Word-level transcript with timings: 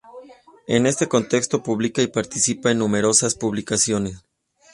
En 0.65 0.87
este 0.87 1.07
contexto 1.07 1.61
publica 1.61 2.01
y 2.01 2.07
participa 2.07 2.71
en 2.71 2.79
numerosas 2.79 3.35
publicaciones. 3.35 4.25